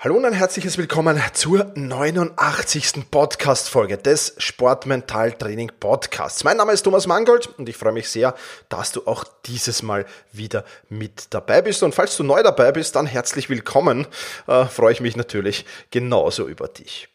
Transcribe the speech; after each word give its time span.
Hallo 0.00 0.14
und 0.14 0.24
ein 0.24 0.32
herzliches 0.32 0.78
Willkommen 0.78 1.20
zur 1.32 1.72
89. 1.74 3.10
Podcast-Folge 3.10 3.98
des 3.98 4.32
Sportmentaltraining 4.38 5.72
Podcasts. 5.80 6.44
Mein 6.44 6.56
Name 6.58 6.70
ist 6.70 6.82
Thomas 6.82 7.08
Mangold 7.08 7.48
und 7.58 7.68
ich 7.68 7.76
freue 7.76 7.90
mich 7.90 8.08
sehr, 8.08 8.36
dass 8.68 8.92
du 8.92 9.08
auch 9.08 9.24
dieses 9.46 9.82
Mal 9.82 10.06
wieder 10.30 10.64
mit 10.88 11.26
dabei 11.30 11.62
bist. 11.62 11.82
Und 11.82 11.96
falls 11.96 12.16
du 12.16 12.22
neu 12.22 12.44
dabei 12.44 12.70
bist, 12.70 12.94
dann 12.94 13.06
herzlich 13.06 13.50
willkommen. 13.50 14.06
Äh, 14.46 14.66
freue 14.66 14.92
ich 14.92 15.00
mich 15.00 15.16
natürlich 15.16 15.66
genauso 15.90 16.46
über 16.46 16.68
dich. 16.68 17.08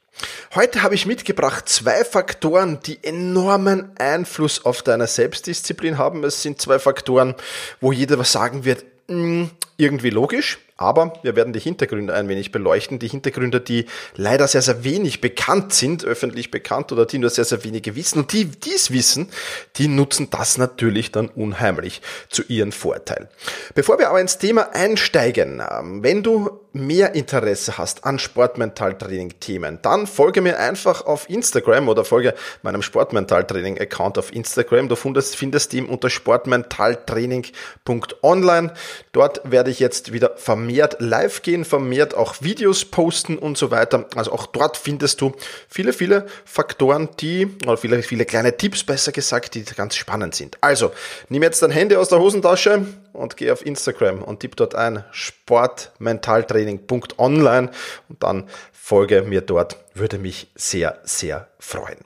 Heute 0.54 0.84
habe 0.84 0.96
ich 0.96 1.06
mitgebracht 1.06 1.70
zwei 1.70 2.04
Faktoren, 2.04 2.82
die 2.86 3.02
enormen 3.02 3.98
Einfluss 3.98 4.66
auf 4.66 4.82
deine 4.82 5.08
Selbstdisziplin 5.08 5.98
haben. 5.98 6.22
Es 6.26 6.42
sind 6.42 6.62
zwei 6.62 6.80
Faktoren, 6.80 7.36
wo 7.80 7.94
jeder 7.94 8.20
was 8.20 8.34
sagen 8.34 8.66
wird, 8.66 8.84
hm, 9.08 9.52
irgendwie 9.78 10.10
logisch, 10.10 10.60
aber 10.78 11.14
wir 11.22 11.36
werden 11.36 11.54
die 11.54 11.60
Hintergründe 11.60 12.14
ein 12.14 12.28
wenig 12.28 12.52
beleuchten. 12.52 13.00
Die 13.00 13.08
Hintergründe, 13.08 13.62
die 13.62 13.86
leider 14.16 14.48
sehr, 14.48 14.62
sehr 14.62 14.84
wenig 14.84 15.22
bekannt 15.22 15.74
sind, 15.74 16.04
öffentlich 16.04 16.52
bekannt 16.52 16.92
oder 16.92 17.06
die 17.06 17.20
nur 17.20 17.30
sehr, 17.30 17.46
sehr 17.46 17.64
wenige 17.64 17.96
wissen. 17.96 18.20
Und 18.20 18.34
die, 18.34 18.46
die 18.46 18.74
es 18.74 18.92
wissen, 18.92 19.30
die 19.78 19.88
nutzen 19.88 20.30
das 20.30 20.58
natürlich 20.58 21.12
dann 21.12 21.30
unheimlich 21.30 22.02
zu 22.30 22.44
ihrem 22.44 22.72
Vorteil. 22.72 23.30
Bevor 23.76 24.00
wir 24.00 24.10
aber 24.10 24.22
ins 24.22 24.38
Thema 24.38 24.74
einsteigen, 24.74 25.62
ähm, 25.62 26.04
wenn 26.04 26.24
du 26.24 26.60
mehr 26.74 27.14
Interesse 27.14 27.78
hast 27.78 28.04
an 28.04 28.18
Sportmentaltraining-Themen, 28.18 29.80
dann 29.84 30.08
folge 30.08 30.42
mir 30.42 30.58
einfach 30.60 31.06
auf 31.06 31.30
Instagram 31.30 31.88
oder 31.88 32.04
folge 32.04 32.34
meinem 32.64 32.82
Sportmentaltraining-Account 32.82 34.18
auf 34.18 34.34
Instagram. 34.34 34.90
Du 34.90 34.96
findest, 34.96 35.36
findest 35.36 35.72
ihn 35.76 35.86
unter 35.86 36.10
sportmentaltraining.online. 36.10 38.74
Dort 39.12 39.42
werde 39.50 39.70
ich 39.70 39.80
jetzt 39.80 40.14
wieder 40.14 40.36
vermehrt 40.64 40.96
live 41.00 41.42
gehen, 41.42 41.66
vermehrt 41.66 42.16
auch 42.16 42.36
Videos 42.40 42.86
posten 42.86 43.38
und 43.38 43.58
so 43.58 43.70
weiter. 43.70 44.06
Also 44.16 44.32
auch 44.32 44.46
dort 44.46 44.78
findest 44.78 45.20
du 45.20 45.34
viele, 45.68 45.92
viele 45.92 46.26
Faktoren, 46.46 47.10
die, 47.20 47.50
oder 47.66 47.76
viele, 47.76 48.02
viele 48.02 48.24
kleine 48.24 48.56
Tipps 48.56 48.86
besser 48.86 49.12
gesagt, 49.12 49.56
die 49.56 49.66
ganz 49.66 49.98
spannend 49.98 50.36
sind. 50.36 50.58
Also, 50.62 50.94
nimm 51.28 51.44
jetzt 51.44 51.62
dein 51.62 51.72
Handy 51.72 51.98
aus 51.98 52.08
der 52.08 52.20
Hosentasche 52.20 52.86
und 53.12 53.36
geh 53.36 53.52
auf 53.52 53.66
Instagram 53.66 54.24
und 54.24 54.40
tipp 54.40 54.56
dort 54.56 54.74
ein 54.74 55.04
sportmentaltraining.online 55.12 57.70
und 58.08 58.24
dann 58.24 58.48
folge 58.72 59.24
mir 59.24 59.42
dort. 59.42 59.76
Würde 59.94 60.18
mich 60.18 60.48
sehr, 60.56 61.02
sehr 61.04 61.50
freuen. 61.60 61.98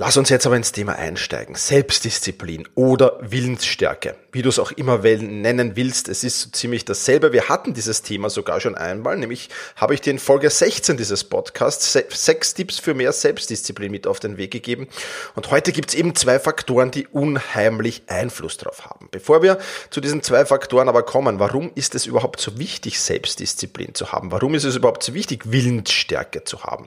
Lass 0.00 0.16
uns 0.16 0.28
jetzt 0.28 0.46
aber 0.46 0.54
ins 0.54 0.70
Thema 0.70 0.94
einsteigen. 0.94 1.56
Selbstdisziplin 1.56 2.68
oder 2.76 3.18
Willensstärke, 3.20 4.14
wie 4.30 4.42
du 4.42 4.48
es 4.48 4.60
auch 4.60 4.70
immer 4.70 4.98
nennen 4.98 5.74
willst. 5.74 6.08
Es 6.08 6.22
ist 6.22 6.40
so 6.40 6.50
ziemlich 6.50 6.84
dasselbe. 6.84 7.32
Wir 7.32 7.48
hatten 7.48 7.74
dieses 7.74 8.02
Thema 8.02 8.30
sogar 8.30 8.60
schon 8.60 8.76
einmal, 8.76 9.16
nämlich 9.16 9.48
habe 9.74 9.94
ich 9.94 10.00
dir 10.00 10.12
in 10.12 10.20
Folge 10.20 10.50
16 10.50 10.96
dieses 10.96 11.24
Podcasts 11.24 11.98
sechs 12.10 12.54
Tipps 12.54 12.78
für 12.78 12.94
mehr 12.94 13.10
Selbstdisziplin 13.12 13.90
mit 13.90 14.06
auf 14.06 14.20
den 14.20 14.36
Weg 14.36 14.52
gegeben. 14.52 14.86
Und 15.34 15.50
heute 15.50 15.72
gibt 15.72 15.88
es 15.88 15.96
eben 15.96 16.14
zwei 16.14 16.38
Faktoren, 16.38 16.92
die 16.92 17.08
unheimlich 17.08 18.04
Einfluss 18.06 18.56
darauf 18.56 18.84
haben. 18.84 19.08
Bevor 19.10 19.42
wir 19.42 19.58
zu 19.90 20.00
diesen 20.00 20.22
zwei 20.22 20.46
Faktoren 20.46 20.88
aber 20.88 21.02
kommen, 21.02 21.40
warum 21.40 21.72
ist 21.74 21.96
es 21.96 22.06
überhaupt 22.06 22.40
so 22.40 22.56
wichtig, 22.56 23.00
Selbstdisziplin 23.00 23.96
zu 23.96 24.12
haben? 24.12 24.30
Warum 24.30 24.54
ist 24.54 24.62
es 24.62 24.76
überhaupt 24.76 25.02
so 25.02 25.12
wichtig, 25.12 25.50
Willensstärke 25.50 26.44
zu 26.44 26.62
haben? 26.62 26.86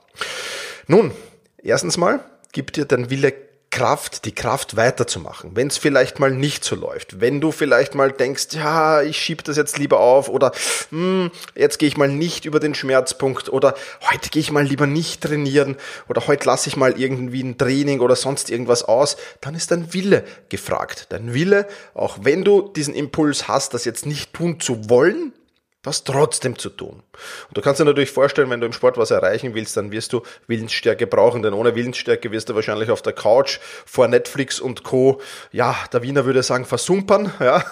Nun, 0.87 1.11
erstens 1.61 1.97
mal, 1.97 2.21
gibt 2.51 2.75
dir 2.75 2.85
dein 2.85 3.09
Wille 3.09 3.33
Kraft, 3.71 4.25
die 4.25 4.35
Kraft 4.35 4.75
weiterzumachen, 4.75 5.51
wenn 5.55 5.67
es 5.67 5.77
vielleicht 5.77 6.19
mal 6.19 6.29
nicht 6.29 6.65
so 6.65 6.75
läuft, 6.75 7.21
wenn 7.21 7.39
du 7.39 7.53
vielleicht 7.53 7.95
mal 7.95 8.11
denkst, 8.11 8.47
ja, 8.51 9.01
ich 9.01 9.15
schieb 9.17 9.45
das 9.45 9.55
jetzt 9.55 9.77
lieber 9.77 10.01
auf 10.01 10.27
oder 10.27 10.51
hm, 10.89 11.31
jetzt 11.55 11.79
gehe 11.79 11.87
ich 11.87 11.95
mal 11.95 12.09
nicht 12.09 12.43
über 12.43 12.59
den 12.59 12.75
Schmerzpunkt 12.75 13.47
oder 13.47 13.73
heute 14.11 14.29
gehe 14.29 14.41
ich 14.41 14.51
mal 14.51 14.65
lieber 14.65 14.87
nicht 14.87 15.23
trainieren 15.23 15.77
oder 16.09 16.27
heute 16.27 16.47
lasse 16.47 16.67
ich 16.67 16.75
mal 16.75 16.99
irgendwie 16.99 17.41
ein 17.41 17.57
Training 17.57 18.01
oder 18.01 18.17
sonst 18.17 18.49
irgendwas 18.49 18.83
aus, 18.83 19.15
dann 19.39 19.55
ist 19.55 19.71
dein 19.71 19.93
Wille 19.93 20.25
gefragt. 20.49 21.05
Dein 21.09 21.33
Wille, 21.33 21.65
auch 21.93 22.19
wenn 22.23 22.43
du 22.43 22.73
diesen 22.75 22.93
Impuls 22.93 23.47
hast, 23.47 23.73
das 23.73 23.85
jetzt 23.85 24.05
nicht 24.05 24.33
tun 24.33 24.59
zu 24.59 24.89
wollen, 24.89 25.31
das 25.81 26.03
trotzdem 26.03 26.59
zu 26.59 26.69
tun. 26.69 27.01
Und 27.47 27.57
du 27.57 27.61
kannst 27.61 27.79
dir 27.79 27.85
natürlich 27.85 28.11
vorstellen, 28.11 28.49
wenn 28.49 28.59
du 28.59 28.67
im 28.67 28.73
Sport 28.73 28.97
was 28.97 29.09
erreichen 29.09 29.55
willst, 29.55 29.75
dann 29.77 29.91
wirst 29.91 30.13
du 30.13 30.21
Willensstärke 30.47 31.07
brauchen, 31.07 31.41
denn 31.41 31.53
ohne 31.53 31.75
Willensstärke 31.75 32.31
wirst 32.31 32.49
du 32.49 32.55
wahrscheinlich 32.55 32.91
auf 32.91 33.01
der 33.01 33.13
Couch 33.13 33.59
vor 33.85 34.07
Netflix 34.07 34.59
und 34.59 34.83
Co. 34.83 35.21
Ja, 35.51 35.75
der 35.91 36.03
Wiener 36.03 36.25
würde 36.25 36.43
sagen, 36.43 36.65
versumpern, 36.65 37.33
ja. 37.39 37.63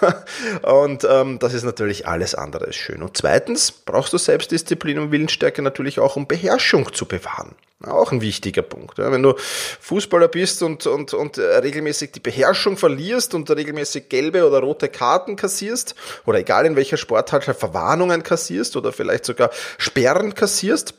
Und 0.62 1.06
ähm, 1.08 1.38
das 1.38 1.54
ist 1.54 1.64
natürlich 1.64 2.08
alles 2.08 2.34
andere 2.34 2.66
als 2.66 2.76
schön. 2.76 3.02
Und 3.02 3.16
zweitens 3.16 3.70
brauchst 3.70 4.12
du 4.12 4.18
Selbstdisziplin 4.18 4.98
und 4.98 5.12
Willensstärke 5.12 5.62
natürlich 5.62 6.00
auch, 6.00 6.16
um 6.16 6.26
Beherrschung 6.26 6.92
zu 6.92 7.06
bewahren. 7.06 7.54
Auch 7.86 8.12
ein 8.12 8.20
wichtiger 8.20 8.60
Punkt. 8.60 8.98
Wenn 8.98 9.22
du 9.22 9.34
Fußballer 9.80 10.28
bist 10.28 10.62
und, 10.62 10.86
und, 10.86 11.14
und 11.14 11.38
äh, 11.38 11.56
regelmäßig 11.58 12.12
die 12.12 12.20
Beherrschung 12.20 12.76
verlierst 12.76 13.32
und 13.32 13.50
regelmäßig 13.50 14.10
gelbe 14.10 14.46
oder 14.46 14.60
rote 14.60 14.88
Karten 14.88 15.36
kassierst, 15.36 15.94
oder 16.26 16.40
egal 16.40 16.66
in 16.66 16.76
welcher 16.76 16.98
Sportart 16.98 17.44
Verwarnungen 17.44 18.22
kassierst 18.22 18.76
oder 18.76 18.92
vielleicht 18.92 19.24
sogar 19.24 19.50
Sperren 19.78 20.34
kassierst, 20.34 20.94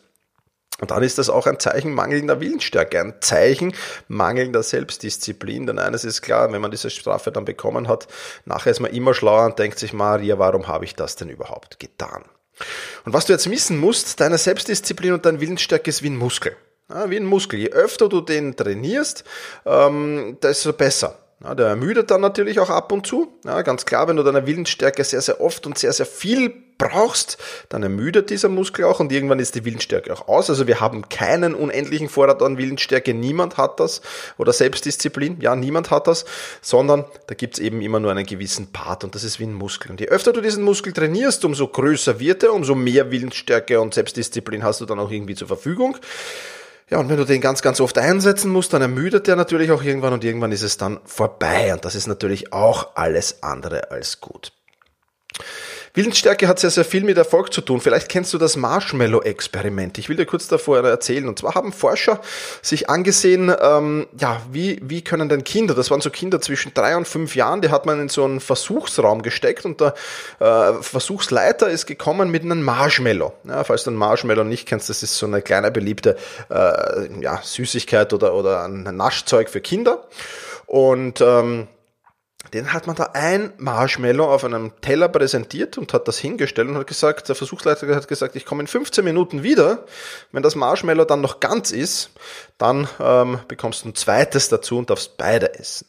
und 0.80 0.90
dann 0.90 1.04
ist 1.04 1.20
das 1.20 1.30
auch 1.30 1.46
ein 1.46 1.60
Zeichen 1.60 1.94
mangelnder 1.94 2.42
Willensstärke, 2.42 3.00
ein 3.00 3.14
Zeichen 3.22 3.76
mangelnder 4.08 4.64
Selbstdisziplin. 4.64 5.68
Denn 5.68 5.78
eines 5.78 6.04
ist 6.04 6.24
klar, 6.24 6.52
wenn 6.52 6.62
man 6.62 6.72
diese 6.72 6.90
Strafe 6.90 7.32
dann 7.32 7.46
bekommen 7.46 7.88
hat, 7.88 8.08
nachher 8.46 8.72
ist 8.72 8.80
man 8.80 8.92
immer 8.92 9.14
schlauer 9.14 9.46
und 9.46 9.60
denkt 9.60 9.78
sich, 9.78 9.94
Maria, 9.94 10.40
warum 10.40 10.68
habe 10.68 10.86
ich 10.86 10.96
das 10.96 11.16
denn 11.16 11.30
überhaupt 11.30 11.80
getan? 11.80 12.24
Und 13.06 13.14
was 13.14 13.26
du 13.26 13.34
jetzt 13.34 13.50
wissen 13.50 13.78
musst, 13.78 14.20
deine 14.20 14.40
Selbstdisziplin 14.40 15.14
und 15.14 15.26
deine 15.28 15.40
Willensstärke 15.40 15.88
ist 15.88 16.02
wie 16.02 16.10
ein 16.10 16.18
Muskel. 16.18 16.56
Ja, 16.94 17.10
wie 17.10 17.18
ein 17.18 17.26
Muskel. 17.26 17.60
Je 17.60 17.70
öfter 17.70 18.10
du 18.10 18.22
den 18.22 18.56
trainierst, 18.56 19.24
ähm, 19.66 20.38
desto 20.42 20.74
besser. 20.74 21.18
Ja, 21.44 21.56
der 21.56 21.68
ermüdet 21.68 22.12
dann 22.12 22.22
natürlich 22.22 22.60
auch 22.60 22.70
ab 22.70 22.92
und 22.92 23.08
zu. 23.08 23.34
Ja, 23.46 23.64
ganz 23.64 23.86
klar, 23.86 24.08
wenn 24.08 24.16
du 24.16 24.24
deine 24.24 24.46
Willensstärke 24.46 25.04
sehr, 25.04 25.22
sehr 25.22 25.42
oft 25.42 25.66
und 25.66 25.78
sehr, 25.78 25.92
sehr 25.92 26.06
viel 26.06 26.54
brauchst, 26.78 27.38
dann 27.70 27.82
ermüdet 27.82 28.30
dieser 28.30 28.50
Muskel 28.50 28.86
auch 28.86 29.00
und 29.00 29.12
irgendwann 29.12 29.40
ist 29.40 29.56
die 29.56 29.66
Willensstärke 29.66 30.14
auch 30.14 30.28
aus. 30.28 30.50
Also 30.52 30.68
wir 30.68 30.80
haben 30.80 31.10
keinen 31.10 31.56
unendlichen 31.56 32.10
Vorrat 32.10 32.44
an 32.44 32.58
Willensstärke, 32.60 33.14
niemand 33.14 33.58
hat 33.58 33.80
das 33.80 34.02
oder 34.38 34.54
Selbstdisziplin, 34.54 35.40
ja, 35.42 35.56
niemand 35.56 35.90
hat 35.90 36.08
das, 36.08 36.26
sondern 36.62 37.06
da 37.28 37.34
gibt's 37.34 37.60
eben 37.60 37.82
immer 37.82 38.00
nur 38.00 38.12
einen 38.12 38.26
gewissen 38.26 38.72
Part 38.72 39.04
und 39.04 39.16
das 39.16 39.24
ist 39.24 39.40
wie 39.40 39.46
ein 39.46 39.54
Muskel. 39.54 39.92
Und 39.92 40.00
je 40.00 40.08
öfter 40.08 40.34
du 40.34 40.42
diesen 40.42 40.64
Muskel 40.64 40.94
trainierst, 40.94 41.44
umso 41.46 41.68
größer 41.68 42.20
wird 42.20 42.44
er, 42.44 42.54
umso 42.54 42.76
mehr 42.76 43.10
Willensstärke 43.10 43.80
und 43.80 43.94
Selbstdisziplin 43.94 44.64
hast 44.64 44.82
du 44.82 44.86
dann 44.86 45.00
auch 45.00 45.12
irgendwie 45.12 45.36
zur 45.36 45.48
Verfügung. 45.48 45.98
Ja, 46.92 47.00
und 47.00 47.08
wenn 47.08 47.16
du 47.16 47.24
den 47.24 47.40
ganz, 47.40 47.62
ganz 47.62 47.80
oft 47.80 47.98
einsetzen 47.98 48.52
musst, 48.52 48.74
dann 48.74 48.82
ermüdet 48.82 49.26
der 49.26 49.38
natürlich 49.38 49.72
auch 49.72 49.82
irgendwann 49.82 50.12
und 50.12 50.26
irgendwann 50.26 50.52
ist 50.52 50.62
es 50.62 50.76
dann 50.76 51.00
vorbei. 51.06 51.74
Und 51.74 51.86
das 51.86 51.96
ist 51.96 52.06
natürlich 52.06 52.52
auch 52.52 52.96
alles 52.96 53.42
andere 53.44 53.92
als 53.92 54.20
gut. 54.20 54.52
Willensstärke 55.94 56.48
hat 56.48 56.60
sehr, 56.60 56.70
sehr 56.70 56.86
viel 56.86 57.04
mit 57.04 57.18
Erfolg 57.18 57.52
zu 57.52 57.60
tun. 57.60 57.82
Vielleicht 57.82 58.08
kennst 58.08 58.34
du 58.34 58.38
das 58.38 58.56
Marshmallow-Experiment. 58.56 59.98
Ich 59.98 60.08
will 60.08 60.16
dir 60.16 60.26
kurz 60.26 60.48
davor 60.48 60.80
erzählen. 60.80 61.28
Und 61.28 61.40
zwar 61.40 61.56
haben 61.56 61.74
Forscher 61.74 62.22
sich 62.62 62.90
angesehen, 62.90 63.54
ähm, 63.62 64.08
ja, 64.18 64.42
wie, 64.52 64.80
wie 64.84 65.02
können 65.02 65.28
denn 65.28 65.44
Kinder, 65.44 65.74
das 65.74 65.92
waren 65.92 66.00
so 66.00 66.10
Kinder 66.10 66.40
zwischen 66.40 66.74
drei 66.74 66.96
und 66.96 67.08
fünf 67.08 67.36
Jahren, 67.36 67.62
die 67.62 67.70
hat 67.70 67.86
man 67.86 68.00
in 68.00 68.10
so 68.10 68.24
einen 68.24 68.40
Versuchsraum 68.40 69.22
gesteckt 69.22 69.66
und 69.66 69.82
der 69.82 69.94
äh, 70.40 70.74
Versuchsleiter 70.82 71.70
ist 71.70 71.88
gekommen 71.88 72.32
mit 72.32 72.44
einem 72.44 72.64
Marshmallow. 72.64 73.34
Ja, 73.44 73.64
falls 73.66 73.84
du 73.84 73.90
einen 73.90 73.98
Marshmallow 73.98 74.46
nicht 74.46 74.68
kennst, 74.68 74.90
das 74.90 75.04
ist 75.04 75.18
so 75.18 75.26
eine 75.26 75.42
kleine 75.42 75.72
beliebte 75.72 76.16
äh, 76.50 77.10
ja, 77.22 77.42
Süßigkeit 77.44 78.14
oder, 78.14 78.34
oder 78.34 78.64
ein 78.64 78.84
Naschzeug 78.84 79.50
für 79.50 79.60
Kinder. 79.62 80.08
Und 80.68 81.20
ähm, 81.20 81.68
den 82.54 82.74
hat 82.74 82.88
man 82.88 82.96
da 82.96 83.12
ein 83.14 83.54
Marshmallow 83.58 84.26
auf 84.26 84.44
einem 84.44 84.74
Teller 84.82 85.08
präsentiert 85.08 85.78
und 85.78 85.94
hat 85.94 86.08
das 86.08 86.18
hingestellt 86.18 86.68
und 86.68 86.78
hat 86.78 86.88
gesagt, 86.88 87.30
der 87.30 87.36
Versuchsleiter 87.36 87.96
hat 87.96 88.08
gesagt, 88.08 88.36
ich 88.36 88.46
komme 88.46 88.62
in 88.62 88.68
15 88.68 89.06
Minuten 89.06 89.44
wieder. 89.44 89.86
Wenn 90.32 90.44
das 90.44 90.56
Marshmallow 90.56 91.06
dann 91.06 91.22
noch 91.22 91.40
ganz 91.40 91.72
ist, 91.72 92.10
dann 92.58 92.88
ähm, 93.00 93.40
bekommst 93.48 93.86
du 93.86 93.90
ein 93.90 93.96
zweites 93.96 94.50
dazu 94.50 94.78
und 94.78 94.90
darfst 94.90 95.18
beide 95.18 95.54
essen. 95.58 95.86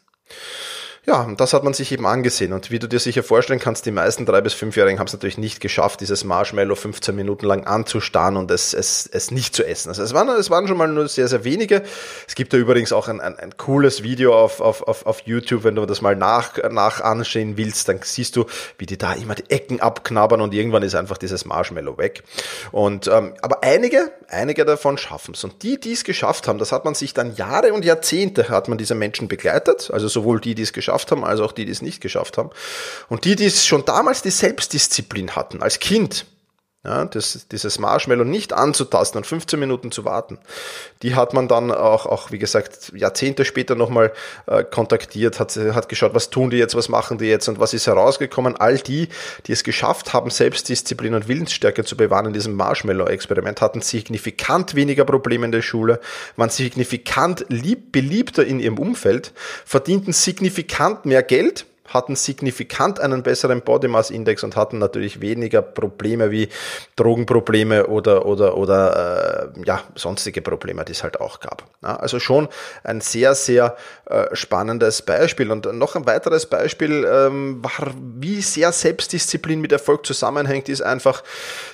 Ja, 1.04 1.28
das 1.36 1.52
hat 1.52 1.64
man 1.64 1.74
sich 1.74 1.90
eben 1.90 2.06
angesehen. 2.06 2.52
Und 2.52 2.70
wie 2.70 2.78
du 2.78 2.86
dir 2.86 3.00
sicher 3.00 3.24
vorstellen 3.24 3.58
kannst, 3.58 3.86
die 3.86 3.90
meisten 3.90 4.24
drei 4.24 4.40
bis 4.40 4.54
fünfjährigen 4.54 5.00
haben 5.00 5.08
es 5.08 5.12
natürlich 5.12 5.36
nicht 5.36 5.60
geschafft, 5.60 6.00
dieses 6.00 6.22
Marshmallow 6.22 6.76
15 6.76 7.12
Minuten 7.12 7.44
lang 7.44 7.64
anzustarren 7.64 8.36
und 8.36 8.52
es, 8.52 8.72
es, 8.72 9.10
es 9.12 9.32
nicht 9.32 9.56
zu 9.56 9.66
essen. 9.66 9.88
Also 9.88 10.04
es 10.04 10.14
waren, 10.14 10.28
es 10.28 10.48
waren 10.48 10.68
schon 10.68 10.76
mal 10.76 10.86
nur 10.86 11.08
sehr, 11.08 11.26
sehr 11.26 11.42
wenige. 11.42 11.82
Es 12.28 12.36
gibt 12.36 12.52
da 12.52 12.56
übrigens 12.56 12.92
auch 12.92 13.08
ein, 13.08 13.20
ein, 13.20 13.36
ein 13.36 13.56
cooles 13.56 14.04
Video 14.04 14.32
auf, 14.32 14.60
auf, 14.60 14.82
auf, 14.82 15.04
auf 15.04 15.22
YouTube, 15.22 15.64
wenn 15.64 15.74
du 15.74 15.84
das 15.86 16.02
mal 16.02 16.14
nach, 16.14 16.70
nach 16.70 17.00
ansehen 17.00 17.56
willst, 17.56 17.88
dann 17.88 17.98
siehst 18.00 18.36
du, 18.36 18.46
wie 18.78 18.86
die 18.86 18.96
da 18.96 19.12
immer 19.14 19.34
die 19.34 19.50
Ecken 19.50 19.80
abknabbern 19.80 20.40
und 20.40 20.54
irgendwann 20.54 20.84
ist 20.84 20.94
einfach 20.94 21.18
dieses 21.18 21.44
Marshmallow 21.44 21.98
weg. 21.98 22.22
Und 22.70 23.08
ähm, 23.08 23.34
aber 23.42 23.64
einige, 23.64 24.12
einige 24.28 24.64
davon 24.64 24.98
schaffen 24.98 25.34
es. 25.34 25.42
Und 25.42 25.64
die, 25.64 25.80
die 25.80 25.94
es 25.94 26.04
geschafft 26.04 26.46
haben, 26.46 26.60
das 26.60 26.70
hat 26.70 26.84
man 26.84 26.94
sich 26.94 27.12
dann 27.12 27.34
Jahre 27.34 27.72
und 27.72 27.84
Jahrzehnte 27.84 28.50
hat 28.50 28.68
man 28.68 28.78
diese 28.78 28.94
Menschen 28.94 29.26
begleitet, 29.26 29.90
also 29.92 30.06
sowohl 30.06 30.40
die, 30.40 30.54
die 30.54 30.62
es 30.62 30.72
geschafft 30.72 30.91
geschafft 30.92 31.10
haben, 31.10 31.24
als 31.24 31.40
auch 31.40 31.52
die, 31.52 31.64
die 31.64 31.72
es 31.72 31.82
nicht 31.82 32.00
geschafft 32.00 32.38
haben. 32.38 32.50
Und 33.08 33.24
die, 33.24 33.36
die 33.36 33.46
es 33.46 33.64
schon 33.64 33.84
damals 33.84 34.22
die 34.22 34.30
Selbstdisziplin 34.30 35.34
hatten, 35.34 35.62
als 35.62 35.78
Kind, 35.78 36.26
ja, 36.84 37.04
das, 37.04 37.46
dieses 37.52 37.78
Marshmallow 37.78 38.24
nicht 38.24 38.52
anzutasten 38.52 39.18
und 39.18 39.24
15 39.24 39.58
Minuten 39.60 39.92
zu 39.92 40.04
warten. 40.04 40.38
Die 41.02 41.14
hat 41.14 41.32
man 41.32 41.46
dann 41.46 41.70
auch, 41.70 42.06
auch 42.06 42.32
wie 42.32 42.40
gesagt, 42.40 42.92
Jahrzehnte 42.96 43.44
später 43.44 43.76
nochmal 43.76 44.12
äh, 44.46 44.64
kontaktiert, 44.64 45.38
hat, 45.38 45.54
hat 45.56 45.88
geschaut, 45.88 46.12
was 46.12 46.30
tun 46.30 46.50
die 46.50 46.56
jetzt, 46.56 46.74
was 46.74 46.88
machen 46.88 47.18
die 47.18 47.26
jetzt 47.26 47.46
und 47.46 47.60
was 47.60 47.72
ist 47.72 47.86
herausgekommen. 47.86 48.56
All 48.56 48.78
die, 48.78 49.08
die 49.46 49.52
es 49.52 49.62
geschafft 49.62 50.12
haben, 50.12 50.30
Selbstdisziplin 50.30 51.14
und 51.14 51.28
Willensstärke 51.28 51.84
zu 51.84 51.96
bewahren 51.96 52.26
in 52.26 52.32
diesem 52.32 52.54
Marshmallow-Experiment, 52.54 53.60
hatten 53.60 53.80
signifikant 53.80 54.74
weniger 54.74 55.04
Probleme 55.04 55.44
in 55.46 55.52
der 55.52 55.62
Schule, 55.62 56.00
waren 56.34 56.50
signifikant 56.50 57.46
lieb, 57.48 57.92
beliebter 57.92 58.44
in 58.44 58.58
ihrem 58.58 58.78
Umfeld, 58.78 59.32
verdienten 59.64 60.12
signifikant 60.12 61.06
mehr 61.06 61.22
Geld, 61.22 61.64
hatten 61.92 62.16
signifikant 62.16 63.00
einen 63.00 63.22
besseren 63.22 63.62
Body 63.62 63.88
Mass 63.88 64.10
Index 64.10 64.42
und 64.42 64.56
hatten 64.56 64.78
natürlich 64.78 65.20
weniger 65.20 65.62
Probleme 65.62 66.30
wie 66.30 66.48
Drogenprobleme 66.96 67.86
oder 67.86 68.26
oder 68.26 68.56
oder 68.56 69.52
äh, 69.56 69.66
ja 69.66 69.82
sonstige 69.94 70.42
Probleme, 70.42 70.84
die 70.84 70.92
es 70.92 71.02
halt 71.02 71.20
auch 71.20 71.40
gab. 71.40 71.64
Ja, 71.82 71.96
also 71.96 72.18
schon 72.18 72.48
ein 72.84 73.00
sehr 73.00 73.34
sehr 73.34 73.76
äh, 74.06 74.34
spannendes 74.34 75.02
Beispiel 75.02 75.50
und 75.50 75.72
noch 75.72 75.96
ein 75.96 76.06
weiteres 76.06 76.46
Beispiel 76.46 77.04
ähm, 77.10 77.62
war, 77.62 77.94
wie 77.96 78.42
sehr 78.42 78.72
Selbstdisziplin 78.72 79.60
mit 79.60 79.72
Erfolg 79.72 80.06
zusammenhängt, 80.06 80.68
ist 80.68 80.82
einfach, 80.82 81.22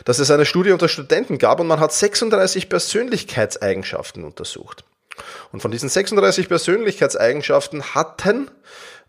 dass 0.04 0.18
es 0.18 0.30
eine 0.30 0.46
Studie 0.46 0.72
unter 0.72 0.88
Studenten 0.88 1.38
gab 1.38 1.60
und 1.60 1.66
man 1.66 1.80
hat 1.80 1.92
36 1.92 2.68
Persönlichkeitseigenschaften 2.68 4.24
untersucht. 4.24 4.84
Und 5.52 5.60
von 5.60 5.70
diesen 5.70 5.88
36 5.88 6.48
Persönlichkeitseigenschaften 6.48 7.94
hatten 7.94 8.50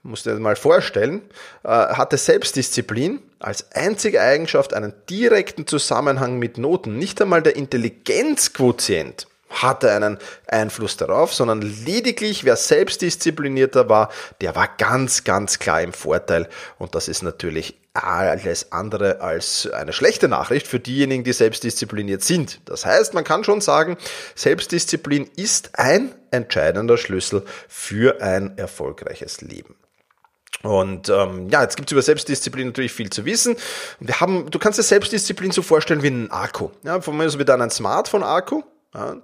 musst 0.03 0.25
du 0.25 0.31
dir 0.31 0.39
mal 0.39 0.55
vorstellen, 0.55 1.21
äh, 1.63 1.69
hatte 1.69 2.17
Selbstdisziplin 2.17 3.21
als 3.39 3.71
einzige 3.71 4.21
Eigenschaft 4.21 4.73
einen 4.73 4.93
direkten 5.09 5.67
Zusammenhang 5.67 6.39
mit 6.39 6.57
Noten. 6.57 6.97
Nicht 6.97 7.21
einmal 7.21 7.41
der 7.41 7.55
Intelligenzquotient 7.55 9.27
hatte 9.49 9.91
einen 9.91 10.19
Einfluss 10.47 10.97
darauf, 10.97 11.33
sondern 11.33 11.61
lediglich 11.61 12.45
wer 12.45 12.55
selbstdisziplinierter 12.55 13.89
war, 13.89 14.09
der 14.41 14.55
war 14.55 14.69
ganz, 14.77 15.23
ganz 15.23 15.59
klar 15.59 15.81
im 15.81 15.93
Vorteil. 15.93 16.47
Und 16.77 16.95
das 16.95 17.07
ist 17.07 17.23
natürlich 17.23 17.75
alles 17.93 18.71
andere 18.71 19.21
als 19.21 19.67
eine 19.71 19.93
schlechte 19.93 20.27
Nachricht 20.27 20.67
für 20.67 20.79
diejenigen, 20.79 21.23
die 21.23 21.33
selbstdiszipliniert 21.33 22.23
sind. 22.23 22.61
Das 22.65 22.85
heißt, 22.85 23.13
man 23.13 23.23
kann 23.23 23.43
schon 23.43 23.61
sagen, 23.61 23.97
Selbstdisziplin 24.35 25.29
ist 25.35 25.71
ein 25.73 26.13
entscheidender 26.31 26.97
Schlüssel 26.97 27.43
für 27.67 28.21
ein 28.21 28.57
erfolgreiches 28.57 29.41
Leben. 29.41 29.75
Und 30.63 31.09
ähm, 31.09 31.49
ja, 31.49 31.61
jetzt 31.61 31.77
gibt's 31.77 31.91
über 31.91 32.01
Selbstdisziplin 32.01 32.67
natürlich 32.67 32.91
viel 32.91 33.09
zu 33.09 33.25
wissen. 33.25 33.55
Wir 33.99 34.19
haben, 34.19 34.51
du 34.51 34.59
kannst 34.59 34.77
dir 34.77 34.83
Selbstdisziplin 34.83 35.51
so 35.51 35.61
vorstellen 35.61 36.03
wie 36.03 36.07
einen 36.07 36.31
Akku. 36.31 36.69
Ja, 36.83 36.99
von 36.99 37.15
mir 37.15 37.25
aus 37.25 37.39
wieder 37.39 37.53
einen 37.53 37.69
Smartphone-Akku. 37.69 38.63
Ja, 38.91 39.17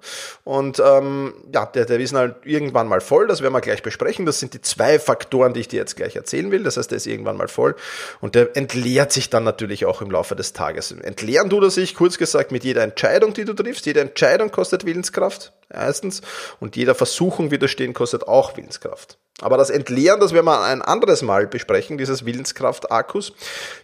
und 0.44 0.78
ähm, 0.78 1.34
ja, 1.52 1.66
der, 1.66 1.86
der 1.86 1.98
ist 1.98 2.14
halt 2.14 2.36
irgendwann 2.44 2.86
mal 2.86 3.00
voll, 3.00 3.26
das 3.26 3.42
werden 3.42 3.52
wir 3.52 3.60
gleich 3.60 3.82
besprechen. 3.82 4.24
Das 4.24 4.38
sind 4.38 4.54
die 4.54 4.60
zwei 4.60 5.00
Faktoren, 5.00 5.54
die 5.54 5.60
ich 5.60 5.66
dir 5.66 5.80
jetzt 5.80 5.96
gleich 5.96 6.14
erzählen 6.14 6.52
will. 6.52 6.62
Das 6.62 6.76
heißt, 6.76 6.92
der 6.92 6.98
ist 6.98 7.06
irgendwann 7.06 7.36
mal 7.36 7.48
voll 7.48 7.74
und 8.20 8.36
der 8.36 8.56
entleert 8.56 9.10
sich 9.10 9.28
dann 9.28 9.42
natürlich 9.42 9.84
auch 9.84 10.02
im 10.02 10.10
Laufe 10.12 10.36
des 10.36 10.52
Tages. 10.52 10.92
Entleeren 10.92 11.50
tut 11.50 11.64
er 11.64 11.70
sich, 11.70 11.96
kurz 11.96 12.16
gesagt, 12.16 12.52
mit 12.52 12.62
jeder 12.62 12.84
Entscheidung, 12.84 13.34
die 13.34 13.44
du 13.44 13.54
triffst. 13.54 13.86
Jede 13.86 14.00
Entscheidung 14.00 14.52
kostet 14.52 14.86
Willenskraft, 14.86 15.52
erstens, 15.68 16.22
und 16.60 16.76
jeder 16.76 16.94
Versuchung 16.94 17.50
widerstehen 17.50 17.92
kostet 17.92 18.28
auch 18.28 18.56
Willenskraft. 18.56 19.18
Aber 19.42 19.58
das 19.58 19.68
Entleeren, 19.68 20.20
das 20.20 20.32
werden 20.32 20.46
wir 20.46 20.62
ein 20.62 20.80
anderes 20.80 21.20
Mal 21.22 21.46
besprechen, 21.46 21.98
dieses 21.98 22.24
Willenskraft-Akkus. 22.24 23.34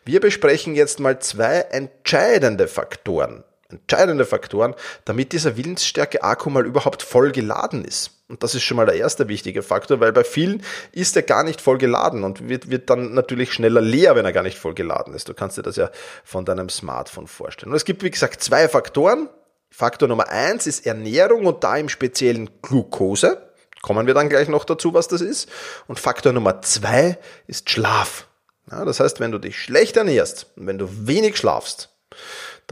Wir 0.05 0.21
besprechen 0.21 0.75
jetzt 0.75 0.99
mal 0.99 1.19
zwei 1.19 1.67
entscheidende 1.71 2.69
Faktoren, 2.69 3.45
entscheidende 3.69 4.25
Faktoren, 4.25 4.75
damit 5.05 5.33
dieser 5.33 5.59
Willensstärke-Akku 5.59 6.49
mal 6.49 6.65
überhaupt 6.65 7.03
voll 7.03 7.33
geladen 7.33 7.85
ist. 7.85 8.13
Und 8.29 8.43
das 8.43 8.55
ist 8.55 8.63
schon 8.63 8.79
mal 8.79 8.87
der 8.87 8.95
erste 8.95 9.29
wichtige 9.29 9.63
Faktor, 9.63 10.01
weil 10.01 10.11
bei 10.13 10.25
vielen 10.25 10.63
ist 10.91 11.17
er 11.17 11.23
gar 11.23 11.45
nicht 11.45 11.61
voll 11.61 11.77
geladen 11.77 12.25
und 12.25 12.49
wird, 12.49 12.71
wird 12.71 12.89
dann 12.89 13.13
natürlich 13.13 13.53
schneller 13.53 13.83
leer, 13.83 14.17
wenn 14.17 14.25
er 14.25 14.33
gar 14.33 14.43
nicht 14.43 14.59
voll 14.59 14.73
geladen 14.73 15.13
ist. 15.13 15.29
Du 15.29 15.35
kannst 15.35 15.59
dir 15.59 15.63
das 15.63 15.77
ja 15.77 15.91
von 16.25 16.47
deinem 16.47 16.71
Smartphone 16.71 17.27
vorstellen. 17.27 17.73
Und 17.73 17.77
es 17.77 17.85
gibt, 17.85 18.03
wie 18.03 18.11
gesagt, 18.11 18.43
zwei 18.43 18.71
Faktoren. 18.71 19.29
Faktor 19.69 20.09
Nummer 20.09 20.31
eins 20.31 20.67
ist 20.67 20.87
Ernährung 20.87 21.45
und 21.45 21.63
da 21.63 21.77
im 21.77 21.91
speziellen 21.91 22.49
Glucose. 22.63 23.52
Kommen 23.83 24.07
wir 24.07 24.15
dann 24.15 24.29
gleich 24.29 24.49
noch 24.49 24.65
dazu, 24.65 24.95
was 24.95 25.09
das 25.09 25.21
ist. 25.21 25.49
Und 25.89 25.99
Faktor 25.99 26.33
Nummer 26.33 26.63
zwei 26.63 27.19
ist 27.47 27.69
Schlaf. 27.69 28.29
Ja, 28.71 28.85
das 28.85 29.01
heißt, 29.01 29.21
wenn 29.21 29.33
du 29.33 29.39
dich 29.39 29.59
schlecht 29.59 29.97
ernährst 29.97 30.47
und 30.57 30.69
wenn 30.69 30.79
du 30.79 31.07
wenig 31.07 31.37
schlafst, 31.37 31.91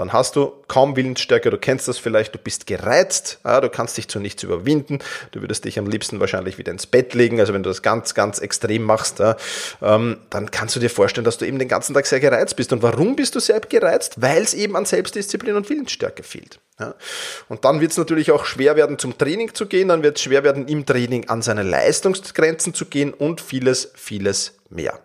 dann 0.00 0.14
hast 0.14 0.34
du 0.34 0.52
kaum 0.66 0.96
Willensstärke, 0.96 1.50
du 1.50 1.58
kennst 1.58 1.86
das 1.86 1.98
vielleicht, 1.98 2.34
du 2.34 2.38
bist 2.38 2.66
gereizt, 2.66 3.38
ja, 3.44 3.60
du 3.60 3.68
kannst 3.68 3.98
dich 3.98 4.08
zu 4.08 4.18
nichts 4.18 4.42
überwinden, 4.42 5.00
du 5.32 5.42
würdest 5.42 5.66
dich 5.66 5.78
am 5.78 5.86
liebsten 5.86 6.20
wahrscheinlich 6.20 6.56
wieder 6.56 6.72
ins 6.72 6.86
Bett 6.86 7.12
legen, 7.12 7.38
also 7.38 7.52
wenn 7.52 7.62
du 7.62 7.68
das 7.68 7.82
ganz, 7.82 8.14
ganz 8.14 8.38
extrem 8.38 8.82
machst, 8.82 9.18
ja, 9.18 9.36
ähm, 9.82 10.16
dann 10.30 10.50
kannst 10.50 10.74
du 10.74 10.80
dir 10.80 10.88
vorstellen, 10.88 11.26
dass 11.26 11.36
du 11.36 11.44
eben 11.44 11.58
den 11.58 11.68
ganzen 11.68 11.92
Tag 11.92 12.06
sehr 12.06 12.18
gereizt 12.18 12.56
bist. 12.56 12.72
Und 12.72 12.82
warum 12.82 13.14
bist 13.14 13.34
du 13.34 13.40
sehr 13.40 13.60
gereizt? 13.60 14.22
Weil 14.22 14.42
es 14.42 14.54
eben 14.54 14.74
an 14.74 14.86
Selbstdisziplin 14.86 15.54
und 15.54 15.68
Willensstärke 15.68 16.22
fehlt. 16.22 16.60
Ja. 16.78 16.94
Und 17.48 17.66
dann 17.66 17.82
wird 17.82 17.90
es 17.90 17.98
natürlich 17.98 18.32
auch 18.32 18.46
schwer 18.46 18.76
werden, 18.76 18.98
zum 18.98 19.18
Training 19.18 19.54
zu 19.54 19.66
gehen, 19.66 19.88
dann 19.88 20.02
wird 20.02 20.16
es 20.16 20.22
schwer 20.22 20.44
werden, 20.44 20.66
im 20.66 20.86
Training 20.86 21.28
an 21.28 21.42
seine 21.42 21.62
Leistungsgrenzen 21.62 22.72
zu 22.72 22.86
gehen 22.86 23.12
und 23.12 23.42
vieles, 23.42 23.92
vieles 23.94 24.54
mehr. 24.70 24.98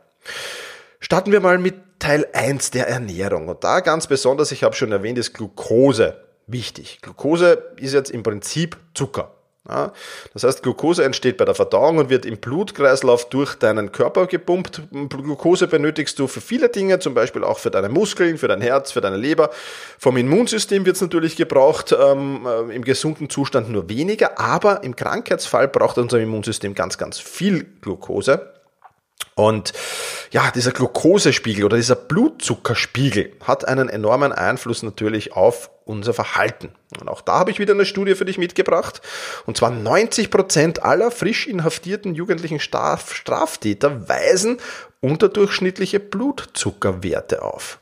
Starten 1.05 1.31
wir 1.31 1.39
mal 1.39 1.59
mit 1.59 1.75
Teil 1.99 2.25
1 2.33 2.71
der 2.71 2.87
Ernährung. 2.87 3.47
Und 3.47 3.63
da 3.63 3.81
ganz 3.81 4.07
besonders, 4.07 4.51
ich 4.51 4.63
habe 4.63 4.73
schon 4.73 4.91
erwähnt, 4.91 5.19
ist 5.19 5.35
Glucose 5.35 6.17
wichtig. 6.47 6.97
Glucose 7.03 7.63
ist 7.77 7.93
jetzt 7.93 8.09
im 8.09 8.23
Prinzip 8.23 8.75
Zucker. 8.95 9.31
Ja, 9.69 9.93
das 10.33 10.43
heißt, 10.43 10.63
Glucose 10.63 11.03
entsteht 11.03 11.37
bei 11.37 11.45
der 11.45 11.53
Verdauung 11.53 11.99
und 11.99 12.09
wird 12.09 12.25
im 12.25 12.37
Blutkreislauf 12.37 13.29
durch 13.29 13.53
deinen 13.53 13.91
Körper 13.91 14.25
gepumpt. 14.25 14.81
Glucose 15.09 15.67
benötigst 15.67 16.17
du 16.17 16.25
für 16.25 16.41
viele 16.41 16.69
Dinge, 16.69 16.97
zum 16.97 17.13
Beispiel 17.13 17.43
auch 17.43 17.59
für 17.59 17.69
deine 17.69 17.89
Muskeln, 17.89 18.39
für 18.39 18.47
dein 18.47 18.61
Herz, 18.61 18.91
für 18.91 19.01
deine 19.01 19.17
Leber. 19.17 19.51
Vom 19.99 20.17
Immunsystem 20.17 20.87
wird 20.87 20.95
es 20.95 21.03
natürlich 21.03 21.35
gebraucht, 21.35 21.95
ähm, 21.95 22.47
äh, 22.47 22.75
im 22.75 22.83
gesunden 22.83 23.29
Zustand 23.29 23.69
nur 23.69 23.89
weniger, 23.89 24.39
aber 24.39 24.83
im 24.83 24.95
Krankheitsfall 24.95 25.67
braucht 25.67 25.99
unser 25.99 26.19
Immunsystem 26.19 26.73
ganz, 26.73 26.97
ganz 26.97 27.19
viel 27.19 27.63
Glucose. 27.81 28.55
Und 29.35 29.73
ja, 30.31 30.49
dieser 30.51 30.71
Glukosespiegel 30.71 31.65
oder 31.65 31.75
dieser 31.75 31.95
Blutzuckerspiegel 31.95 33.33
hat 33.41 33.67
einen 33.67 33.89
enormen 33.89 34.31
Einfluss 34.31 34.81
natürlich 34.81 35.33
auf 35.33 35.71
unser 35.83 36.13
Verhalten. 36.13 36.71
Und 36.99 37.09
auch 37.09 37.21
da 37.21 37.39
habe 37.39 37.51
ich 37.51 37.59
wieder 37.59 37.73
eine 37.73 37.85
Studie 37.85 38.15
für 38.15 38.25
dich 38.25 38.37
mitgebracht. 38.37 39.01
Und 39.45 39.57
zwar 39.57 39.71
90 39.71 40.31
Prozent 40.31 40.83
aller 40.83 41.11
frisch 41.11 41.47
inhaftierten 41.47 42.15
jugendlichen 42.15 42.61
Straftäter 42.61 44.07
weisen 44.07 44.57
unterdurchschnittliche 45.01 45.99
Blutzuckerwerte 45.99 47.43
auf. 47.43 47.79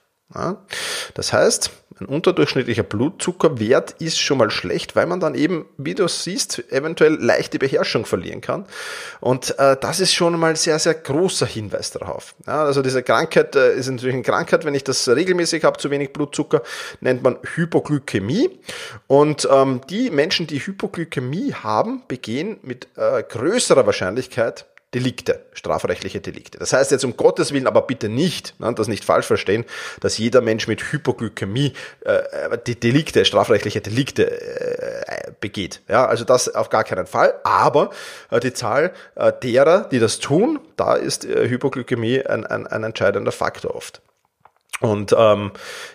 Das 1.13 1.31
heißt, 1.31 1.69
ein 1.99 2.05
unterdurchschnittlicher 2.05 2.83
Blutzuckerwert 2.83 3.95
ist 3.99 4.19
schon 4.19 4.37
mal 4.37 4.49
schlecht, 4.49 4.95
weil 4.95 5.05
man 5.05 5.19
dann 5.19 5.35
eben, 5.35 5.65
wie 5.77 5.93
du 5.93 6.07
siehst, 6.07 6.71
eventuell 6.71 7.13
leicht 7.13 7.53
die 7.53 7.57
Beherrschung 7.57 8.05
verlieren 8.05 8.41
kann. 8.41 8.65
Und 9.19 9.57
äh, 9.59 9.77
das 9.79 9.99
ist 9.99 10.13
schon 10.13 10.39
mal 10.39 10.55
sehr, 10.55 10.79
sehr 10.79 10.95
großer 10.95 11.45
Hinweis 11.45 11.91
darauf. 11.91 12.35
Ja, 12.47 12.63
also 12.63 12.81
diese 12.81 13.03
Krankheit 13.03 13.55
äh, 13.55 13.75
ist 13.75 13.89
natürlich 13.89 14.15
eine 14.15 14.23
Krankheit, 14.23 14.65
wenn 14.65 14.75
ich 14.75 14.83
das 14.83 15.07
regelmäßig 15.07 15.63
habe, 15.63 15.77
zu 15.77 15.91
wenig 15.91 16.13
Blutzucker, 16.13 16.63
nennt 16.99 17.23
man 17.23 17.37
Hypoglykämie. 17.55 18.59
Und 19.07 19.47
ähm, 19.51 19.81
die 19.89 20.09
Menschen, 20.09 20.47
die 20.47 20.59
Hypoglykämie 20.59 21.53
haben, 21.53 22.03
begehen 22.07 22.57
mit 22.63 22.87
äh, 22.95 23.23
größerer 23.23 23.85
Wahrscheinlichkeit 23.85 24.65
Delikte, 24.93 25.45
strafrechtliche 25.53 26.21
Delikte. 26.21 26.59
Das 26.59 26.73
heißt 26.73 26.91
jetzt 26.91 27.03
um 27.03 27.17
Gottes 27.17 27.51
Willen 27.53 27.67
aber 27.67 27.81
bitte 27.83 28.09
nicht, 28.09 28.59
ne, 28.59 28.73
das 28.73 28.87
nicht 28.87 29.03
falsch 29.03 29.25
verstehen, 29.25 29.65
dass 30.01 30.17
jeder 30.17 30.41
Mensch 30.41 30.67
mit 30.67 30.91
Hypoglykämie 30.91 31.73
äh, 32.01 32.57
die 32.65 32.79
Delikte, 32.79 33.25
strafrechtliche 33.25 33.81
Delikte 33.81 34.29
äh, 34.29 35.31
begeht. 35.39 35.81
Ja, 35.87 36.05
also 36.05 36.23
das 36.25 36.53
auf 36.53 36.69
gar 36.69 36.83
keinen 36.83 37.07
Fall. 37.07 37.33
Aber 37.43 37.89
äh, 38.29 38.39
die 38.39 38.53
Zahl 38.53 38.93
äh, 39.15 39.31
derer, 39.41 39.89
die 39.89 39.99
das 39.99 40.19
tun, 40.19 40.59
da 40.77 40.95
ist 40.95 41.25
äh, 41.25 41.49
Hypoglykämie 41.49 42.23
ein, 42.25 42.45
ein, 42.45 42.67
ein 42.67 42.83
entscheidender 42.83 43.31
Faktor 43.31 43.75
oft. 43.75 44.01
Und 44.83 45.15
ähm, 45.17 45.51